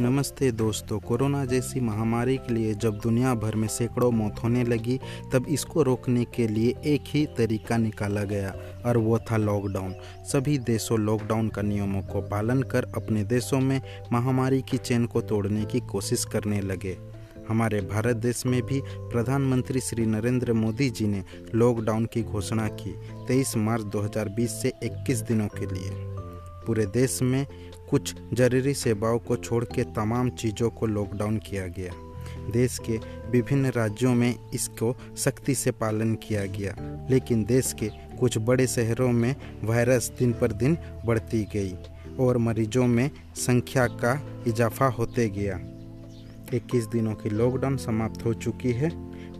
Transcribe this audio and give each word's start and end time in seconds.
नमस्ते 0.00 0.52
दोस्तों, 0.52 0.98
कोरोना 1.00 1.44
जैसी 1.44 1.80
महामारी 1.80 2.36
के 2.36 2.54
लिए 2.54 2.74
जब 2.74 2.98
दुनिया 2.98 3.34
भर 3.34 3.54
में 3.54 3.68
सैकड़ों 3.68 4.10
मौत 4.10 4.34
होने 4.44 4.64
लगी, 4.64 5.00
तब 5.32 5.46
इसको 5.48 5.82
रोकने 5.82 6.24
के 6.24 6.48
लिए 6.48 6.74
एक 6.84 7.04
ही 7.06 7.26
तरीका 7.26 7.76
निकाला 7.76 8.22
गया, 8.22 8.54
और 8.86 8.96
वो 8.96 9.18
था 9.18 9.36
लॉकडाउन 9.36 9.94
सभी 10.32 10.58
देशों 10.58 10.98
लॉकडाउन 10.98 11.48
का 11.48 11.62
नियमों 11.62 12.02
को 12.02 12.20
पालन 12.20 12.62
कर 12.62 12.84
अपने 12.96 13.24
देशों 13.24 13.60
में 13.60 13.80
महामारी 14.12 14.62
की 14.62 14.76
चेन 14.76 15.06
को 15.06 15.20
तोड़ने 15.20 15.64
की 15.64 15.80
कोशिश 15.80 16.24
करने 16.24 16.60
लगे। 16.60 16.96
हमारे 17.48 17.80
भारत 17.80 18.16
देश 18.16 18.46
में 18.46 18.62
भी 18.62 18.82
प्रधानमंत्री 18.86 19.80
श्री 19.80 20.06
नरेंद्र 20.06 20.52
मोदी 20.52 20.90
जी 20.90 21.06
ने 21.06 21.24
लॉकडाउन 21.54 22.06
की 22.06 22.22
घोषणा 22.22 22.68
की 22.68 22.94
23 23.26 23.56
मार्च 23.56 23.82
2020 23.82 24.62
से 24.62 24.72
21 24.82 25.20
दिनों 25.20 25.48
के 25.48 25.66
लिए। 25.66 26.17
पूरे 26.68 26.86
देश 26.86 27.22
में 27.22 27.46
कुछ 27.90 28.14
ज़रूरी 28.34 28.74
सेवाओं 28.74 29.18
को 29.18 29.36
छोड़ 29.36 29.64
के 29.64 29.84
तमाम 29.84 30.30
चीज़ों 30.30 30.70
को 30.70 30.86
लॉकडाउन 30.86 31.38
किया 31.38 31.66
गया। 31.66 31.92
देश 32.52 32.78
के 32.78 32.98
विभिन्न 33.30 33.66
राज्यों 33.66 34.14
में 34.14 34.34
इसको 34.54 34.94
सख्ती 35.16 35.54
से 35.54 35.70
पालन 35.70 36.14
किया 36.14 36.44
गया, 36.46 36.74
लेकिन 37.10 37.44
देश 37.44 37.72
के 37.72 37.90
कुछ 38.20 38.38
बड़े 38.38 38.66
शहरों 38.66 39.12
में 39.12 39.36
वायरस 39.64 40.12
दिन 40.18 40.32
पर 40.32 40.52
दिन 40.52 40.78
बढ़ती 41.06 41.44
गई 41.52 41.74
और 42.20 42.38
मरीजों 42.38 42.86
में 42.86 43.10
संख्या 43.36 43.86
का 43.86 44.22
इजाफा 44.46 44.86
होते 44.86 45.28
गया। 45.28 45.60
21 46.54 46.86
दिनों 46.86 47.14
की 47.14 47.30
लॉकडाउन 47.30 47.76
समाप्त 47.76 48.24
हो 48.24 48.34
चुकी 48.34 48.72
है। 48.72 48.90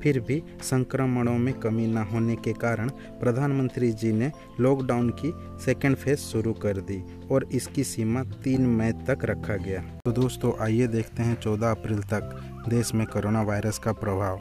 फिर 0.02 0.20
भी 0.20 0.43
संक्रमणों 0.62 1.37
में 1.38 1.52
कमी 1.55 1.87
न 1.87 1.98
होने 1.98 2.37
के 2.37 2.52
कारण 2.52 2.88
प्रधानमंत्री 3.20 3.91
जी 3.93 4.12
ने 4.12 4.30
लॉकडाउन 4.61 5.11
की 5.11 5.33
सेकेंड 5.65 5.97
फ़ेज़ 5.97 6.19
शुरू 6.19 6.52
कर 6.52 6.80
दी 6.80 7.02
और 7.30 7.48
इसकी 7.52 7.84
सीमा 7.84 8.23
तीन 8.45 8.66
मई 8.66 8.93
तक 8.93 9.24
रखा 9.24 9.57
गया। 9.57 9.82
तो 10.04 10.13
दोस्तों, 10.13 10.52
आइए 10.60 10.87
देखते 10.87 11.23
हैं 11.23 11.41
14 11.41 11.71
अप्रैल 11.71 12.02
तक 12.02 12.65
देश 12.69 12.95
में 12.95 13.07
कोरोना 13.07 13.43
वायरस 13.43 13.79
का 13.79 13.93
प्रभाव। 13.93 14.41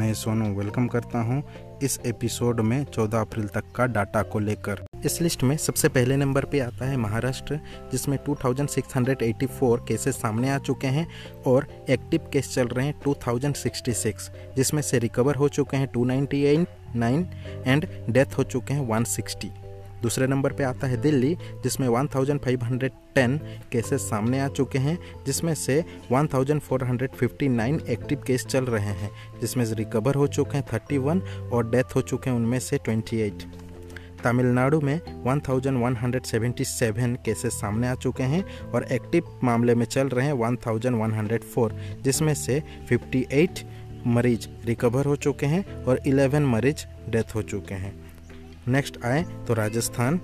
मैं 0.00 0.14
सोनू 0.14 0.54
वेलकम 0.54 0.86
करता 0.86 1.22
हूँ 1.22 1.42
इस 1.82 2.00
एपिसोड 2.06 2.60
में 2.60 2.84
14 2.84 3.20
अप्रैल 3.20 3.48
तक 3.48 3.72
का 3.76 3.86
डाटा 3.86 4.22
को 4.22 4.38
लेकर। 4.38 4.86
इस 5.04 5.20
लिस्ट 5.22 5.42
में 5.42 5.56
सबसे 5.56 5.88
पहले 5.88 6.16
नंबर 6.16 6.44
पे 6.44 6.58
आता 6.60 6.84
है 6.84 6.96
महाराष्ट्र, 6.96 7.58
जिसमें 7.92 8.16
2684 8.18 9.78
केसेस 9.88 10.16
सामने 10.16 10.50
आ 10.50 10.58
चुके 10.58 10.86
हैं 10.86 11.06
और 11.46 11.66
एक्टिव 11.90 12.28
केस 12.32 12.52
चल 12.54 12.68
रहे 12.68 12.86
हैं 12.86 12.94
2066 13.02 14.30
जिसमें 14.56 14.82
से 14.82 14.98
रिकवर 14.98 15.34
हो 15.34 15.48
चुके 15.48 15.76
हैं 15.76 15.88
298 15.92 17.26
एंड 17.66 17.86
डेथ 18.10 18.38
हो 18.38 18.42
चुके 18.44 18.74
हैं 18.74 18.88
160 18.88 19.50
दूसरे 20.02 20.26
नंबर 20.26 20.52
पे 20.52 20.64
आता 20.64 20.86
है 20.86 20.96
दिल्ली, 20.96 21.34
जिसमें 21.62 21.88
1510 21.88 23.38
केसेस 23.72 24.00
सामने 24.00 24.40
आ 24.40 24.48
चुके 24.48 24.78
हैं, 24.78 24.98
जिसमें 25.26 25.54
से 25.54 25.84
1459 26.12 27.88
एक्टिव 27.88 28.22
केस 28.26 28.46
चल 28.46 28.64
रहे 28.64 28.94
हैं, 29.00 29.10
जिसमें 29.40 29.64
से 29.64 29.74
रिकवर 29.74 30.14
हो 30.14 30.26
चुके 30.26 30.58
हैं 30.58 30.64
31 30.68 31.22
और 31.52 31.70
डेथ 31.70 31.96
हो 31.96 32.00
चुके 32.00 32.30
हैं 32.30 32.36
उनमें 32.36 32.58
से 32.60 32.78
28 32.78 33.46
तमिलनाडु 34.24 34.80
में 34.80 35.00
1177 35.26 37.16
केसेस 37.24 37.52
सामने 37.52 37.88
आ 37.88 37.94
चुके 37.94 38.22
हैं 38.22 38.44
और 38.70 38.84
एक्टिव 38.92 39.40
मामले 39.44 39.74
में 39.74 39.84
चल 39.86 40.08
रहे 40.08 40.26
हैं 40.26 40.34
1104 40.34 41.72
जिसमें 42.02 42.34
से 42.34 42.62
58 42.92 43.64
मरीज़ 44.06 44.48
रिकवर 44.66 45.04
हो 45.04 45.16
चुके 45.16 45.46
हैं 45.46 45.84
और 45.84 46.00
11 46.06 46.46
मरीज़ 46.46 46.84
डेथ 47.10 47.34
हो 47.34 47.42
चुके 47.42 47.74
हैं। 47.74 47.94
नेक्स्ट 48.68 49.04
आए 49.04 49.22
तो 49.22 49.54
राजस्थान 49.54 50.20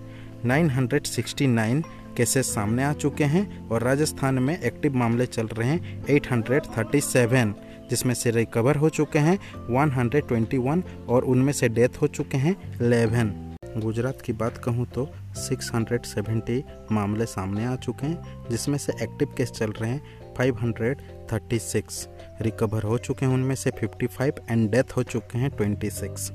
969 0.46 1.82
केसेस 2.16 2.54
सामने 2.54 2.84
आ 2.84 2.92
चुके 2.92 3.24
हैं 3.24 3.68
और 3.68 3.82
राजस्थान 3.82 4.38
में 4.38 4.60
एक्टिव 4.60 4.96
मामले 4.96 5.26
चल 5.26 5.46
रहे 5.46 5.68
हैं 5.68 6.04
837 6.06 7.52
जिसमें 7.90 8.14
से 8.14 8.30
रिकवर 8.30 8.76
हो 8.76 8.88
चुके 8.88 9.18
हैं 9.18 9.38
121 9.70 10.82
और 11.08 11.24
उनमें 11.24 11.52
से 11.52 11.68
डेथ 11.68 12.02
हो 12.02 12.06
चुके 12.06 12.36
हैं 12.36 12.56
11 12.78 13.47
गुजरात 13.80 14.20
की 14.20 14.32
बात 14.34 14.58
कहूँ 14.58 14.86
तो 14.86 15.04
670 15.36 16.62
मामले 16.92 17.26
सामने 17.26 17.64
आ 17.64 17.74
चुके 17.76 18.06
हैं, 18.06 18.48
जिसमें 18.50 18.78
से 18.78 18.92
एक्टिव 19.02 19.34
केस 19.36 19.50
चल 19.50 19.72
रहे 19.72 19.90
हैं 19.90 20.34
536 20.34 22.06
रिकवर 22.42 22.82
हो 22.82 22.98
चुके 22.98 23.26
हैं, 23.26 23.32
उनमें 23.32 23.54
से 23.54 23.70
55 23.72 24.40
एंड 24.50 24.70
डेथ 24.70 24.96
हो 24.96 25.02
चुके 25.04 25.38
हैं 25.38 25.50
26 25.56 26.30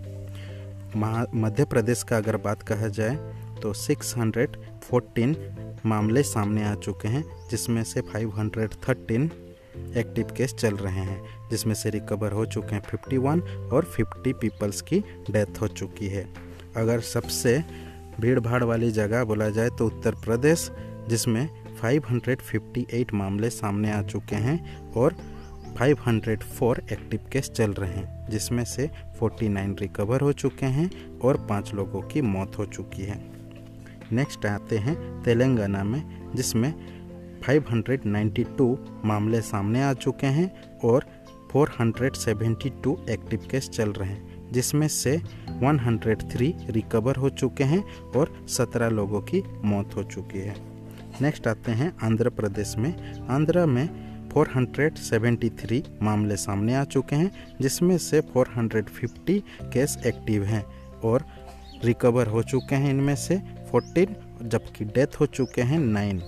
मध्य 1.35 1.65
प्रदेश 1.65 2.03
का 2.03 2.17
अगर 2.17 2.37
बात 2.39 2.63
कहा 2.63 2.87
जाए 2.89 3.15
तो 3.61 3.73
614 3.75 5.35
मामले 5.85 6.23
सामने 6.23 6.63
आ 6.63 6.73
चुके 6.75 7.07
हैं, 7.07 7.23
जिसमें 7.51 7.83
से 7.83 8.01
513 8.03 9.29
एक्टिव 9.97 10.33
केस 10.37 10.53
चल 10.53 10.75
रहे 10.75 11.01
हैं, 11.01 11.49
जिसमें 11.49 11.73
से 11.75 11.89
रिकवर 11.89 12.31
हो 12.31 12.45
चुके 12.45 12.75
हैं 12.75 12.81
51 12.83 13.41
और 13.73 13.85
50 13.93 14.33
पीपल्स 14.33 14.81
की 14.81 14.99
डेथ 15.31 15.61
हो 15.61 15.67
चुकी 15.69 16.07
है। 16.07 16.25
अगर 16.77 16.99
सबसे 16.99 17.63
भीड़ 18.19 18.39
भाड़ 18.39 18.63
वाली 18.63 18.91
जगह 18.91 19.23
बोला 19.23 19.49
जाए 19.49 19.69
तो 19.69 19.85
उत्तर 19.85 20.15
प्रदेश, 20.15 20.71
जिसमें 21.09 21.49
558 21.81 23.13
मामले 23.13 23.49
सामने 23.49 23.91
आ 23.91 24.01
चुके 24.01 24.35
हैं 24.35 24.91
और 24.91 25.15
504 25.79 26.81
एक्टिव 26.91 27.19
केस 27.31 27.49
चल 27.49 27.71
रहे 27.71 27.93
हैं, 27.93 28.29
जिसमें 28.29 28.65
से 28.65 28.89
49 29.19 29.79
रिकवर 29.79 30.21
हो 30.21 30.31
चुके 30.33 30.65
हैं 30.65 31.19
और 31.19 31.37
पाँच 31.37 31.73
लोगों 31.73 32.01
की 32.01 32.21
मौत 32.21 32.57
हो 32.57 32.65
चुकी 32.65 33.01
है। 33.01 33.31
नेक्स्ट 34.11 34.45
आते 34.45 34.77
हैं 34.77 35.23
तेलंगाना 35.23 35.83
में, 35.83 36.31
जिसमें 36.35 36.73
592 37.41 38.77
मामले 39.05 39.41
सामने 39.41 39.83
आ 39.83 39.93
चुके 39.93 40.27
हैं 40.27 40.79
और 40.83 41.05
472 41.53 43.09
एक्टिव 43.09 43.47
केस 43.51 43.69
चल 43.69 43.89
रहे 43.89 44.09
हैं। 44.09 44.32
जिसमें 44.53 44.87
से 44.87 45.15
103 45.61 46.53
रिकवर 46.69 47.15
हो 47.15 47.29
चुके 47.31 47.63
हैं 47.63 47.83
और 48.15 48.33
17 48.49 48.89
लोगों 48.91 49.21
की 49.21 49.43
मौत 49.65 49.95
हो 49.95 50.03
चुकी 50.03 50.39
है। 50.39 50.55
नेक्स्ट 51.21 51.47
आते 51.47 51.71
हैं 51.71 51.91
आंध्र 52.03 52.29
प्रदेश 52.29 52.75
में। 52.77 52.93
आंध्र 53.29 53.65
में 53.65 53.87
473 54.29 55.81
मामले 56.01 56.35
सामने 56.37 56.75
आ 56.75 56.83
चुके 56.83 57.15
हैं, 57.15 57.31
जिसमें 57.61 57.97
से 57.97 58.21
450 58.33 59.39
केस 59.63 59.97
एक्टिव 60.05 60.43
हैं 60.43 60.63
और 61.03 61.25
रिकवर 61.83 62.27
हो 62.27 62.43
चुके 62.43 62.75
हैं। 62.75 62.89
इनमें 62.89 63.15
से 63.15 63.37
14 63.71 64.15
जबकि 64.43 64.85
डेथ 64.85 65.19
हो 65.19 65.25
चुके 65.25 65.61
हैं 65.61 65.79
9 65.79 66.21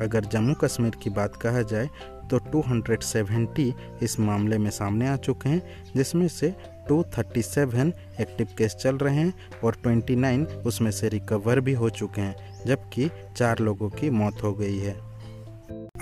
अगर 0.00 0.24
जम्मू 0.24 0.54
कश्मीर 0.54 0.96
की 1.02 1.10
बात 1.10 1.36
कहा 1.36 1.62
जाए 1.62 1.88
तो 2.30 2.38
270 2.52 3.72
इस 4.02 4.18
मामले 4.20 4.58
में 4.58 4.70
सामने 4.70 5.08
आ 5.08 5.16
चुके 5.16 5.48
हैं, 5.48 5.62
जिसमें 5.96 6.26
से 6.28 6.54
237 6.90 7.92
एक्टिव 8.20 8.46
केस 8.58 8.74
चल 8.74 8.96
रहे 8.96 9.14
हैं 9.14 9.34
और 9.64 9.76
29 9.86 10.46
उसमें 10.66 10.90
से 10.90 11.08
रिकवर 11.08 11.60
भी 11.60 11.72
हो 11.72 11.90
चुके 11.90 12.20
हैं, 12.20 12.64
जबकि 12.66 13.10
चार 13.36 13.58
लोगों 13.58 13.90
की 13.90 14.10
मौत 14.10 14.42
हो 14.42 14.52
गई 14.52 14.78
है। 14.78 14.94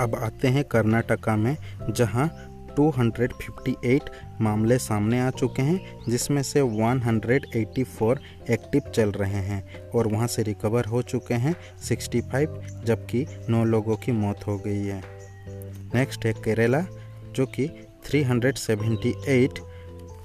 अब 0.00 0.14
आते 0.14 0.48
हैं 0.48 0.64
कर्नाटका 0.64 1.36
में, 1.36 1.56
जहाँ 1.90 2.52
258 2.76 4.10
मामले 4.40 4.78
सामने 4.78 5.20
आ 5.20 5.30
चुके 5.30 5.62
हैं, 5.62 6.00
जिसमें 6.08 6.42
से 6.42 6.60
184 6.60 8.18
एक्टिव 8.50 8.90
चल 8.90 9.10
रहे 9.10 9.40
हैं 9.42 9.90
और 9.90 10.06
वहाँ 10.06 10.26
से 10.26 10.42
रिकवर 10.42 10.84
हो 10.84 11.02
चुके 11.02 11.34
हैं 11.34 11.54
65 11.82 12.48
जबकि 12.84 13.26
9 13.50 13.64
लोगों 13.64 13.96
की 13.96 14.12
मौत 14.12 14.46
हो 14.46 14.58
गई 14.58 14.84
है। 14.84 15.02
नेक्स्ट 15.94 16.26
है 16.26 16.32
केरला, 16.32 16.80
जो 17.32 17.46
कि 17.46 17.68
378 18.10 19.58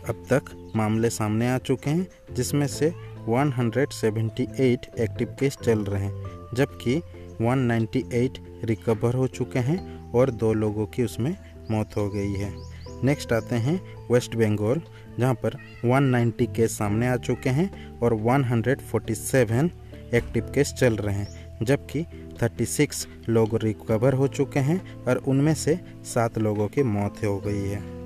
अब 0.10 0.26
तक 0.34 0.72
मामले 0.76 1.10
सामने 1.10 1.50
आ 1.50 1.58
चुके 1.58 1.90
हैं, 1.90 2.08
जिसमें 2.34 2.68
से 2.68 2.94
178 3.30 5.00
एक्टिव 5.00 5.36
केस 5.40 5.58
चल 5.64 5.80
रहे 5.80 6.04
हैं, 6.04 6.24
जबकि 6.54 7.02
198 7.42 8.38
रिकवर 8.64 9.14
हो 9.14 9.28
चुके 9.28 9.60
हैं 9.60 10.12
और 10.12 10.32
दो 10.32 10.54
लोगों 10.54 10.86
की 10.86 11.04
उसमें 11.04 11.38
मौत 11.72 11.98
हो 11.98 12.10
गई 12.10 12.34
है। 12.34 12.54
नेक्स्ट 13.04 13.34
आते 13.34 13.56
हैं 13.56 13.82
वेस्ट 14.12 14.36
बंगाल, 14.36 14.82
जहाँ 15.20 15.34
पर 15.34 15.58
190 15.86 16.46
केस 16.46 16.78
सामने 16.78 17.08
आ 17.08 17.16
चुके 17.16 17.50
हैं 17.50 18.00
और 18.00 18.14
147 18.14 19.70
एक्टिव 20.14 20.52
केस 20.56 20.74
चल 20.74 20.96
रहे 20.96 21.16
हैं, 21.16 21.58
जबकि 21.64 22.06
36 22.42 23.08
लोग 23.30 23.56
रिकवर 23.56 24.14
हो 24.14 24.28
चुके 24.28 24.60
हैं 24.60 25.04
और 25.04 25.18
उनमें 25.18 25.54
से 25.54 25.80
सात 26.04 26.38
लोगों 26.38 26.68
की 26.68 26.84
मौत 26.84 27.18
हो 27.26 27.40
गई 27.40 27.68
है। 27.68 28.01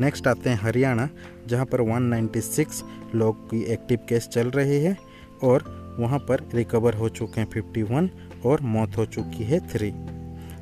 नेक्स्ट 0.00 0.26
आते 0.26 0.50
हैं 0.50 0.56
हरियाणा, 0.56 1.08
जहाँ 1.48 1.64
पर 1.66 1.80
196 1.82 2.82
लोग 3.14 3.46
की 3.50 3.62
एक्टिव 3.72 3.98
केस 4.08 4.28
चल 4.28 4.50
रही 4.50 4.82
है 4.82 4.96
और 5.42 5.64
वहाँ 5.98 6.18
पर 6.18 6.48
रिकवर 6.54 6.94
हो 6.94 7.08
चुके 7.08 7.40
हैं 7.40 7.48
51 7.50 8.08
और 8.46 8.60
मौत 8.60 8.96
हो 8.96 9.06
चुकी 9.06 9.44
है 9.44 9.60
थ्री 9.68 9.90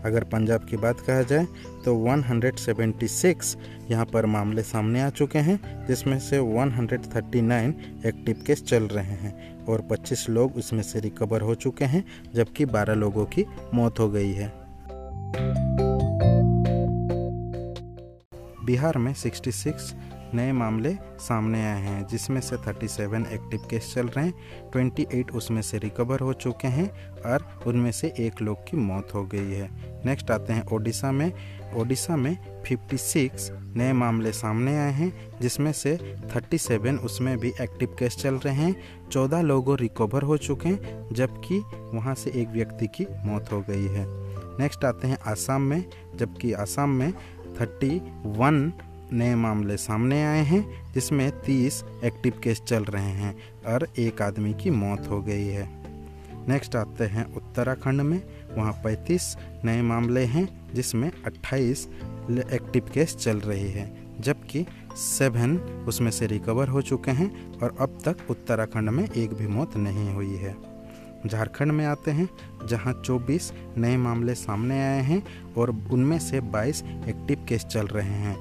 अगर 0.05 0.25
पंजाब 0.25 0.67
की 0.71 0.77
बात 0.77 1.00
कहा 1.00 1.23
जाए 1.23 1.47
तो 1.85 1.94
176 2.06 3.56
यहाँ 3.91 4.05
पर 4.05 4.27
मामले 4.27 4.62
सामने 4.62 5.00
आ 5.00 5.09
चुके 5.11 5.38
हैं, 5.38 5.87
जिसमें 5.87 6.19
से 6.19 6.38
139 6.38 8.06
एक्टिव 8.06 8.43
केस 8.47 8.62
चल 8.62 8.85
रहे 8.85 9.17
हैं 9.17 9.65
और 9.65 9.87
25 9.91 10.29
लोग 10.29 10.56
उसमें 10.56 10.83
से 10.83 11.00
रिकवर 11.00 11.41
हो 11.41 11.55
चुके 11.55 11.85
हैं, 11.85 12.05
जबकि 12.35 12.67
12 12.67 12.94
लोगों 12.94 13.25
की 13.27 13.44
मौत 13.75 13.99
हो 14.00 14.09
गई 14.11 14.33
है। 14.33 14.53
बिहार 18.66 18.98
में 18.98 19.14
66 19.14 19.94
नए 20.34 20.52
मामले 20.52 20.94
सामने 21.18 21.64
आए 21.66 21.80
हैं, 21.82 22.06
जिसमें 22.06 22.40
से 22.40 22.56
37 22.56 23.26
एक्टिव 23.32 23.66
केस 23.70 23.92
चल 23.94 24.06
रहे 24.06 24.24
हैं 24.24 24.70
28 24.70 25.30
उसमें 25.30 25.62
से 25.62 25.78
रिकवर 25.78 26.20
हो 26.20 26.32
चुके 26.32 26.68
हैं 26.68 26.90
और 27.10 27.64
उनमें 27.66 27.92
से 27.92 28.14
एक 28.18 28.42
लोग 28.42 28.56
की 28.70 28.76
मौत 28.76 29.14
हो 29.14 29.24
गई 29.24 29.52
है। 29.52 29.70
नेक्स्ट 30.06 30.30
आते 30.30 30.52
हैं 30.52 30.66
ओडिशा 30.66 31.12
में। 31.12 31.32
ओडिशा 31.74 32.16
में 32.16 32.62
56 32.62 33.50
नए 33.52 33.92
मामले 33.92 34.32
सामने 34.32 34.78
आए 34.78 34.92
हैं, 34.92 35.38
जिसमें 35.40 35.72
से 35.72 36.16
37 36.34 36.98
उसमें 36.98 37.38
भी 37.38 37.52
एक्टिव 37.60 37.96
केस 37.98 38.16
चल 38.16 38.34
रहे 38.34 38.54
हैं 38.54 39.08
14 39.12 39.40
लोगों 39.40 39.78
रिकवर 39.78 40.22
हो 40.22 40.36
चुके 40.36 40.68
हैं, 40.68 41.08
जबकि 41.12 41.58
वहाँ 41.94 42.14
से 42.14 42.30
एक 42.30 42.48
व्यक्ति 42.48 42.86
की 42.86 43.06
मौत 43.24 43.52
हो 43.52 43.60
गई 43.60 43.86
है। 43.86 44.26
नेक्स्ट 44.58 44.84
आते 44.84 45.08
हैं 45.08 45.18
आसाम 45.26 45.62
में, 45.62 45.84
जबकि 46.16 46.52
आसाम 46.52 46.90
में 46.90 47.12
31 47.58 48.73
नए 49.12 49.35
मामले 49.35 49.76
सामने 49.76 50.25
आए 50.25 50.43
हैं, 50.43 50.93
जिसमें 50.93 51.31
30 51.41 51.85
एक्टिव 52.05 52.32
केस 52.44 52.61
चल 52.61 52.85
रहे 52.85 53.11
हैं 53.11 53.37
और 53.67 53.88
एक 53.99 54.23
आदमी 54.23 54.55
की 54.55 54.70
मौत 54.70 55.08
हो 55.11 55.23
गई 55.23 55.47
है। 55.47 55.69
नेक्स्ट 56.49 56.76
आते 56.76 57.05
हैं 57.05 57.35
उत्तराखंड 57.35 58.00
में। 58.00 58.23
वहाँ 58.56 58.73
35 58.85 59.37
नए 59.64 59.82
मामले 59.82 60.25
हैं, 60.25 60.75
जिसमें 60.75 61.12
28 61.26 61.88
एक्टिव 62.53 62.91
केस 62.94 63.17
चल 63.17 63.37
रही 63.37 63.70
है, 63.70 63.97
जबकि 64.20 64.67
सेवन 64.97 65.56
उसमें 65.88 66.11
से 66.11 66.26
रिकवर 66.26 66.69
हो 66.69 66.82
चुके 66.82 67.11
हैं 67.11 67.59
और 67.59 67.76
अब 67.81 67.99
तक 68.05 68.17
उत्तराखंड 68.31 68.91
में 68.91 69.09
एक 69.17 69.35
भी 69.35 69.47
मौत 69.47 69.76
नहीं 69.76 70.14
हुई 70.14 70.37
है। 70.37 70.75
झारखंड 71.26 71.72
में 71.72 71.86
आते 71.86 72.10
हैं, 72.10 72.28
जहाँ 72.66 73.02
24 73.06 73.52
नए 73.78 73.96
मामले 73.96 74.34
सामने 74.34 74.82
आए 74.82 75.02
हैं 75.02 75.22
और 75.54 75.70
उनमें 75.70 76.18
से 76.18 76.40
22 76.40 76.82
एक्टिव 77.08 77.46
केस 77.48 77.64
चल 77.64 77.86
रहे 77.86 78.18
हैं। 78.18 78.36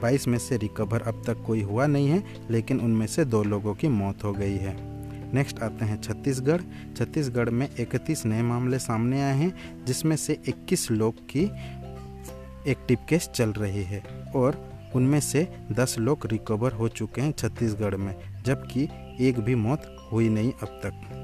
22 0.00 0.28
में 0.28 0.38
से 0.38 0.56
रिकवर 0.56 1.00
अब 1.00 1.22
तक 1.26 1.42
कोई 1.46 1.62
हुआ 1.62 1.86
नहीं 1.86 2.08
है, 2.08 2.24
लेकिन 2.50 2.80
उनमें 2.80 3.06
से 3.06 3.24
दो 3.24 3.42
लोगों 3.42 3.74
की 3.74 3.88
मौत 3.88 4.24
हो 4.24 4.32
गई 4.32 4.56
है। 4.56 4.90
नेक्स्ट 5.34 5.60
आते 5.60 5.84
हैं 5.84 6.02
छत्तीसगढ़। 6.02 6.60
छत्तीसगढ़ 6.96 7.50
में 7.50 7.68
31 7.80 8.26
नए 8.26 8.42
मामले 8.42 8.78
सामने 8.78 9.22
आए 9.22 9.36
हैं, 9.36 9.84
जिसमें 9.84 10.16
से 10.16 10.38
21 10.48 10.90
लोग 10.90 11.14
की 11.14 11.42
एक्टिव 12.70 12.98
केस 13.08 13.28
चल 13.28 13.50
रही 13.50 13.82
है 13.82 14.02
और 14.36 14.70
उनमें 14.94 15.20
से 15.20 15.48
10 15.72 15.96
लोग 15.98 16.26
रिकवर 16.26 16.72
हो 16.72 16.88
चुके 16.88 17.20
हैं 17.20 17.32
छत्तीसगढ़ 17.32 17.96
में, 17.96 18.42
जबकि 18.46 18.88
एक 19.20 19.40
भी 19.40 19.54
मौत 19.54 20.08
हुई 20.12 20.28
नहीं 20.28 20.52
अब 20.52 20.80
तक। 20.84 21.19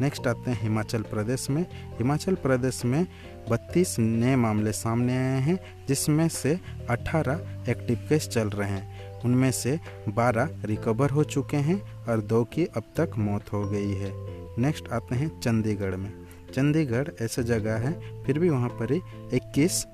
नेक्स्ट 0.00 0.26
आते 0.26 0.50
हैं 0.50 0.62
हिमाचल 0.62 1.02
प्रदेश 1.02 1.50
में। 1.50 1.62
हिमाचल 1.72 2.34
प्रदेश 2.34 2.84
में 2.84 3.06
32 3.50 3.98
नए 3.98 4.36
मामले 4.36 4.72
सामने 4.72 5.16
आए 5.16 5.40
हैं, 5.40 5.86
जिसमें 5.88 6.28
से 6.28 6.60
18 6.90 7.64
एक्टिव 7.68 7.96
केस 8.08 8.28
चल 8.28 8.48
रहे 8.48 8.70
हैं। 8.70 9.08
उनमें 9.20 9.50
से 9.52 9.80
12 10.08 10.48
रिकवर 10.64 11.10
हो 11.10 11.24
चुके 11.24 11.56
हैं 11.56 12.04
और 12.04 12.20
दो 12.20 12.44
की 12.44 12.64
अब 12.64 12.82
तक 12.96 13.10
मौत 13.18 13.52
हो 13.52 13.68
गई 13.68 13.92
है। 13.92 14.12
नेक्स्ट 14.60 14.88
आते 14.88 15.14
हैं 15.14 15.40
चंडीगढ़ 15.40 15.96
में। 15.96 16.12
चंडीगढ़ 16.54 17.08
ऐसा 17.22 17.42
जगह 17.42 17.76
है, 17.76 18.24
फिर 18.24 18.38
भी 18.38 18.48
वहाँ 18.48 18.68
पर 18.68 18.92
ही 18.92 19.00
इक्कीस 19.48 19.86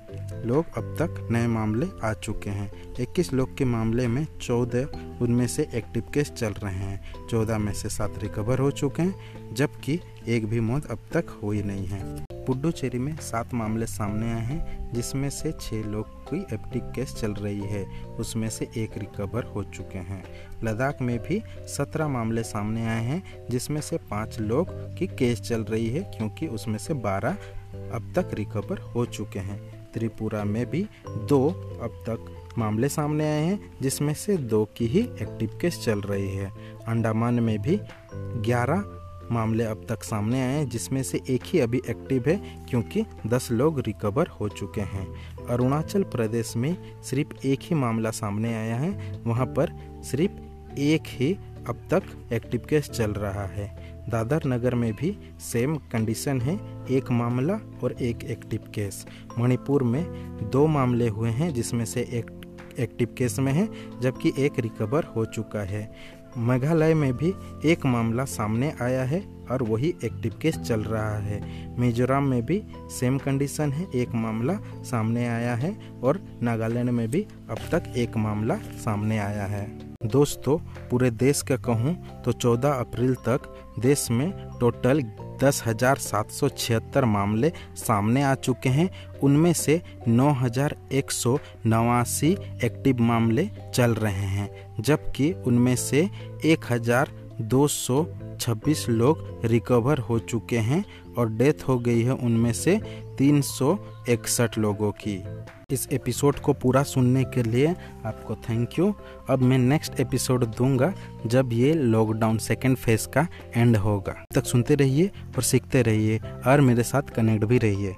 लोग 0.45 0.65
अब 0.77 0.95
तक 0.99 1.27
नए 1.31 1.47
मामले 1.47 1.87
आ 2.03 2.13
चुके 2.13 2.49
हैं। 2.49 2.93
21 2.93 3.33
लोग 3.33 3.57
के 3.57 3.65
मामले 3.65 4.07
में 4.07 4.27
14 4.41 4.87
उनमें 5.21 5.47
से 5.47 5.67
एक्टिव 5.73 6.03
केस 6.13 6.31
चल 6.31 6.53
रहे 6.53 6.75
हैं। 6.75 7.27
14 7.29 7.57
में 7.57 7.73
से 7.73 7.89
सात 7.89 8.13
रिकवर 8.17 8.59
हो 8.59 8.71
चुके 8.71 9.01
हैं, 9.01 9.15
जबकि 9.53 9.99
एक 10.27 10.47
भी 10.47 10.59
मौत 10.59 10.85
अब 10.85 10.99
तक 11.13 11.39
हुई 11.43 11.63
नहीं 11.63 11.87
है। 11.87 12.25
पुडुचेरी 12.45 12.99
में 12.99 13.15
सात 13.15 13.53
मामले 13.53 13.85
सामने 13.85 14.33
आए 14.33 14.41
हैं, 14.41 14.93
जिसमें 14.93 15.29
से 15.29 15.51
छः 15.51 15.83
लोग 15.83 16.23
की 16.23 16.55
एक्टिव 16.55 16.81
केस 16.95 17.15
चल 17.15 17.33
रही 17.33 17.61
है। 17.61 17.85
उसमें 18.03 18.49
से 18.49 18.69
एक 18.77 18.97
रिकवर 18.97 19.43
हो 19.43 19.63
चुके 19.63 19.97
हैं। 19.97 20.23
लद्दाख 20.63 20.97
में 21.01 21.19
भी 21.19 21.43
सत्रह 21.61 22.07
मामले 22.07 22.43
सामने 22.43 22.87
आए 22.87 23.03
हैं, 23.03 23.47
जिसमें 23.49 23.81
से 23.81 23.97
पाँच 23.97 24.39
लोग 24.39 24.67
की 24.95 25.07
केस 25.07 25.41
चल 25.41 25.63
रही 25.63 25.89
है, 25.89 26.03
क्योंकि 26.17 26.47
उसमें 26.47 26.77
से 26.77 26.93
बारह 26.93 27.37
अब 27.75 28.13
तक 28.15 28.29
रिकवर 28.33 28.79
हो 28.79 29.05
चुके 29.05 29.39
हैं। 29.39 29.85
त्रिपुरा 29.93 30.43
में 30.43 30.69
भी 30.69 30.87
दो 31.07 31.49
अब 31.81 32.03
तक 32.09 32.51
मामले 32.57 32.89
सामने 32.89 33.23
आए 33.23 33.43
हैं, 33.43 33.77
जिसमें 33.81 34.13
से 34.13 34.37
दो 34.37 34.65
की 34.65 34.87
ही 34.87 34.99
एक्टिव 34.99 35.57
केस 35.61 35.81
चल 35.85 36.01
रही 36.01 36.35
है। 36.35 36.51
अंडमान 36.87 37.33
में 37.33 37.61
भी 37.61 37.79
ग्यारह 38.15 38.83
मामले 39.31 39.63
अब 39.63 39.85
तक 39.89 40.03
सामने 40.03 40.41
आए 40.41 40.53
हैं, 40.53 40.69
जिसमें 40.69 41.03
से 41.03 41.21
एक 41.29 41.41
ही 41.45 41.59
अभी 41.59 41.81
एक्टिव 41.89 42.23
है, 42.27 42.65
क्योंकि 42.69 43.05
10 43.27 43.51
लोग 43.51 43.79
रिकवर 43.79 44.27
हो 44.27 44.49
चुके 44.49 44.81
हैं। 44.81 45.07
अरुणाचल 45.45 46.03
प्रदेश 46.03 46.55
में 46.55 47.01
सिर्फ़ 47.01 47.47
एक 47.47 47.59
ही 47.61 47.75
मामला 47.75 48.11
सामने 48.11 48.55
आया 48.55 48.75
है, 48.75 49.21
वहाँ 49.25 49.45
पर 49.45 49.71
सिर्फ़ 50.03 50.31
एक 50.79 51.03
ही 51.05 51.33
अब 51.69 51.87
तक 51.93 52.03
एक्टिव 52.33 52.61
केस 52.69 52.89
चल 52.89 53.11
रहा 53.11 53.45
है। 53.45 53.94
दादर 54.09 54.41
नगर 54.45 54.75
में 54.75 54.93
भी 54.93 55.17
सेम 55.39 55.75
कंडीशन 55.75 56.41
है, 56.41 56.59
एक 56.87 57.11
मामला 57.11 57.59
और 57.83 57.91
एक 57.91 58.23
एक्टिव 58.23 58.59
केस 58.75 59.05
मणिपुर 59.39 59.83
में 59.83 60.03
दो 60.49 60.67
मामले 60.67 61.07
हुए 61.07 61.29
हैं 61.29 61.53
जिसमें 61.53 61.85
से 61.85 62.01
एक 62.01 62.31
एक्टिव 62.79 63.15
केस 63.17 63.39
में 63.39 63.51
है, 63.53 63.69
जबकि 64.01 64.33
एक 64.39 64.59
रिकवर 64.59 65.03
हो 65.03 65.25
चुका 65.25 65.59
है। 65.59 65.91
मेघालय 66.37 66.93
में 66.93 67.13
भी 67.13 67.33
एक 67.65 67.85
मामला 67.85 68.25
सामने 68.25 68.73
आया 68.81 69.03
है 69.03 69.23
और 69.51 69.63
वही 69.63 69.93
एक्टिव 70.03 70.33
केस 70.41 70.57
चल 70.57 70.81
रहा 70.81 71.17
है। 71.17 71.79
मिजोरम 71.79 72.23
में 72.23 72.45
भी 72.45 72.61
सेम 72.89 73.17
कंडीशन 73.17 73.71
है, 73.71 73.87
एक 73.95 74.09
मामला 74.15 74.59
सामने 74.83 75.27
आया 75.27 75.55
है 75.55 75.77
और 76.03 76.21
नागालैंड 76.41 76.89
में 76.89 77.07
भी 77.07 77.27
अब 77.49 77.57
तक 77.71 77.93
एक 77.97 78.17
मामला 78.17 78.55
सामने 78.55 79.17
आया 79.17 79.45
है। 79.45 79.84
दोस्तों, 80.05 80.57
पूरे 80.89 81.09
देश 81.11 81.41
का 81.41 81.55
कहूँ 81.57 81.93
तो 82.23 82.31
14 82.33 82.79
अप्रैल 82.79 83.13
तक 83.27 83.53
देश 83.79 84.07
में 84.11 84.31
टोटल 84.59 85.01
दस 85.41 85.61
हज़ार 85.65 85.97
सात 85.97 86.31
सौ 86.31 86.49
छिहत्तर 86.49 87.05
मामले 87.05 87.51
सामने 87.77 88.23
आ 88.23 88.33
चुके 88.37 88.69
हैं। 88.69 88.89
उनमें 89.23 89.51
से 89.53 89.81
नौ 90.07 90.31
हज़ार 90.41 90.75
एक 90.91 91.11
सौ 91.11 91.37
नवासी 91.65 92.31
एक्टिव 92.63 93.01
मामले 93.01 93.49
चल 93.75 93.93
रहे 93.95 94.27
हैं, 94.27 94.49
जबकि 94.79 95.31
उनमें 95.47 95.75
से 95.75 96.09
एक 96.45 96.71
हज़ार 96.71 97.11
दो 97.41 97.67
सौ 97.69 98.05
छब्बीस 98.39 98.87
लोग 98.89 99.41
रिकवर 99.45 99.99
हो 99.99 100.19
चुके 100.21 100.57
हैं 100.59 100.83
और 101.17 101.29
डेथ 101.31 101.67
हो 101.67 101.77
गई 101.79 102.01
है 102.03 102.13
उनमें 102.13 102.51
से 102.53 102.79
तीन 103.17 103.41
सौ 103.41 103.77
इकसठ 104.09 104.57
लोगों 104.57 104.91
की। 104.91 105.23
इस 105.71 105.87
एपिसोड 105.91 106.35
को 106.35 106.53
पूरा 106.53 106.83
सुनने 106.83 107.23
के 107.23 107.43
लिए 107.43 107.75
आपको 108.05 108.35
थैंक 108.35 108.79
यू 108.79 108.93
अब 109.29 109.39
मैं 109.39 109.57
नेक्स्ट 109.57 109.99
एपिसोड 109.99 110.45
दूँगा 110.45 110.93
जब 111.25 111.49
ये 111.53 111.73
लॉकडाउन 111.73 112.37
सेकेंड 112.37 112.77
फ़ेज़ 112.77 113.07
का 113.07 113.27
एंड 113.55 113.77
होगा। 113.77 114.15
तक 114.35 114.45
सुनते 114.45 114.75
रहिए 114.75 115.07
और 115.07 115.43
सीखते 115.43 115.81
रहिए। 115.81 116.19
और 116.47 116.61
मेरे 116.61 116.83
साथ 116.83 117.01
कनेक्ट 117.01 117.45
भी 117.45 117.57
रहिए। 117.57 117.95